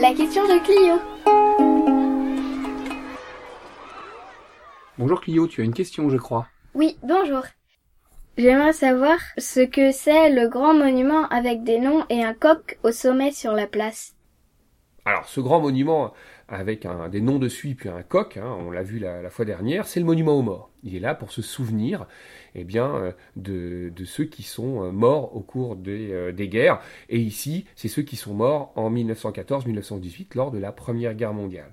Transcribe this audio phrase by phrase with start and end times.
[0.00, 0.94] La question de Clio.
[4.96, 6.46] Bonjour Clio, tu as une question, je crois.
[6.74, 7.42] Oui, bonjour.
[8.36, 12.92] J'aimerais savoir ce que c'est le grand monument avec des noms et un coq au
[12.92, 14.14] sommet sur la place.
[15.04, 16.12] Alors, ce grand monument
[16.48, 19.86] avec un, des noms dessus puis un coq, hein, on l'a vu la, fois dernière,
[19.86, 20.70] c'est le monument aux morts.
[20.82, 22.06] Il est là pour se souvenir
[22.54, 26.80] eh bien, euh, de, ceux qui sont euh, morts au cours euh, des guerres.
[27.10, 31.72] Et ici, c'est ceux qui sont morts en 1914-1918 lors de la Première Guerre mondiale.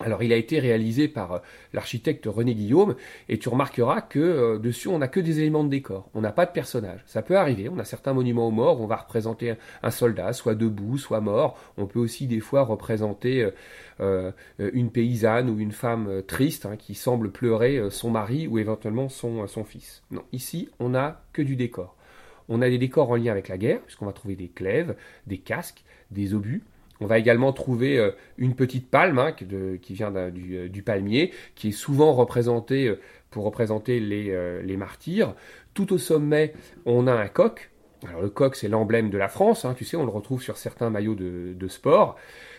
[0.00, 1.38] Alors il a été réalisé par euh,
[1.72, 2.96] l'architecte René Guillaume
[3.28, 6.32] et tu remarqueras que euh, dessus on n'a que des éléments de décor, on n'a
[6.32, 7.00] pas de personnage.
[7.06, 9.54] Ça peut arriver, on a certains monuments aux morts, on va représenter
[9.84, 11.56] un soldat, soit debout, soit mort.
[11.76, 13.48] On peut aussi des fois représenter
[14.00, 19.08] euh, une paysanne ou une femme triste hein, qui semble pleurer son mari ou éventuellement
[19.08, 20.02] son, son fils.
[20.10, 21.96] Non, ici on n'a que du décor.
[22.48, 25.38] On a des décors en lien avec la guerre, puisqu'on va trouver des clèves, des
[25.38, 26.62] casques, des obus.
[27.00, 31.68] On va également trouver euh, une petite palme hein, qui vient euh, du, palmier, qui
[31.68, 35.34] est souvent représentée euh, pour représenter les, martyrs.
[35.74, 36.54] Tout au sommet,
[36.86, 37.70] on a un coq.
[38.20, 40.90] Le coq, c'est l'emblème de la France, hein, tu sais, on le retrouve sur certains
[40.90, 42.16] maillots de, sport.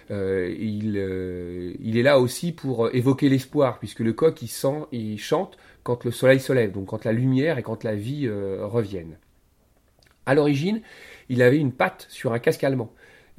[0.10, 6.12] il, est là aussi pour évoquer l'espoir, puisque le coq, il, sent, chante quand le
[6.12, 9.18] soleil se lève, donc quand la lumière et quand la vie reviennent.
[10.26, 10.82] À l'origine,
[11.30, 12.92] il avait une patte sur un casque allemand.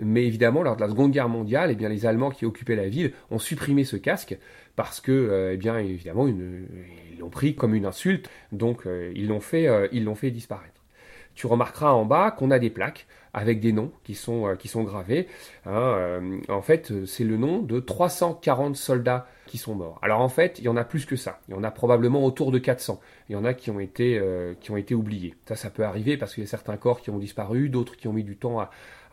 [0.03, 2.89] Mais évidemment, lors de la Seconde Guerre mondiale, eh bien, les Allemands qui occupaient la
[2.89, 4.37] ville ont supprimé ce casque
[4.77, 9.29] parce que, euh, eh bien, évidemment, ils l'ont pris comme une insulte, donc euh, ils
[9.29, 10.76] l'ont fait, euh, ils l'ont fait disparaître.
[11.37, 15.29] Tu remarqueras en bas qu'on a des plaques avec des noms qui sont, sont gravés.
[15.67, 19.99] Hein, en fait, c'est le nom de 340 soldats qui sont morts.
[20.03, 21.41] Alors en fait, il y en a plus que ça.
[21.49, 23.01] Il y en a probablement autour de 400.
[23.29, 24.19] Il y en a qui ont été,
[24.95, 25.35] oubliés.
[25.47, 28.09] Ça, ça peut arriver parce qu'il y a certains corps qui ont disparu, d'autres qui
[28.09, 28.71] ont mis du temps à,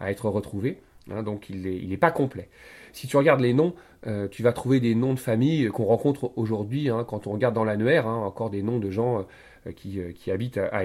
[0.10, 0.82] être retrouvé.
[1.12, 2.50] Hein, donc il n'est pas complet.
[2.94, 3.74] Si tu regardes les noms,
[4.08, 7.56] euh, tu vas trouver des noms de famille qu'on rencontre aujourd'hui, hein, quand on regarde
[7.56, 9.24] dans l'annuaire, encore des noms de gens euh,
[9.72, 10.84] qui, euh, qui, habitent à, à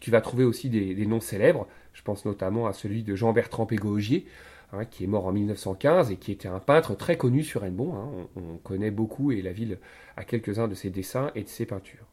[0.00, 1.66] Tu vas trouver aussi des, noms célèbres.
[1.92, 4.26] Je pense notamment à celui de Jean-Bertrand Pégogier,
[4.90, 8.28] qui est mort en 1915 et qui était un peintre très connu sur Hennebon.
[8.36, 9.78] On, on, connaît beaucoup et la ville
[10.16, 12.06] a quelques-uns de ses dessins et de ses peintures.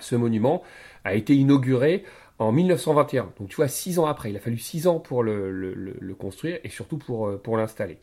[0.00, 0.62] Ce monument
[1.04, 2.04] a été inauguré
[2.42, 3.32] en 1921.
[3.38, 6.68] Donc tu vois, six ans après, il a fallu six ans pour le, construire et
[6.68, 7.98] surtout pour, euh, pour l'installer.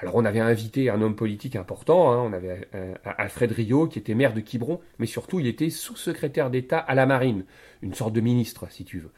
[0.00, 2.18] Alors on avait invité un homme politique important, hein.
[2.18, 6.50] on avait euh, Alfred Rio qui était maire de Quiberon, mais surtout il était sous-secrétaire
[6.50, 7.44] d'État à la marine,
[7.82, 9.10] une sorte de ministre si tu veux.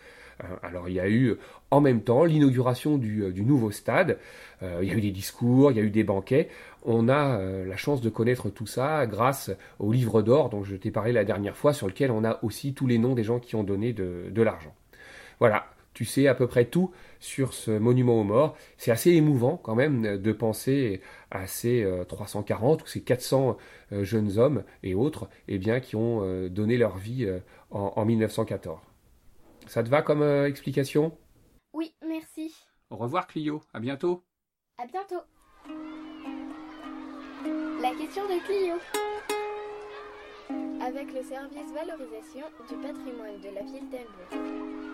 [0.45, 1.37] Euh, alors il y a eu
[1.71, 4.19] en même temps l'inauguration du, euh, nouveau stade,
[4.63, 6.49] euh, il y a eu des discours, il y a eu des banquets.
[6.85, 10.93] On a la chance de connaître tout ça grâce au livre d'or dont je t'ai
[10.93, 13.57] parlé la dernière fois, sur lequel on a aussi tous les noms des gens qui
[13.57, 14.73] ont donné de, l'argent.
[15.41, 18.57] Voilà, tu sais à peu près tout sur ce monument aux morts.
[18.77, 21.01] C'est assez émouvant quand même de penser
[21.33, 23.57] à ces 340 ou ces 400
[24.03, 27.29] jeunes hommes et autres eh bien, qui ont donné leur vie
[27.73, 28.79] en 1914.
[29.67, 31.19] Ça te va comme euh, explication?
[31.73, 32.55] Oui, merci.
[32.91, 34.25] Au revoir Clio, à bientôt.
[34.79, 35.23] À bientôt.
[37.83, 38.77] La question de Clio.
[40.81, 44.86] Avec le service valorisation du patrimoine de la ville d'Elbeuf.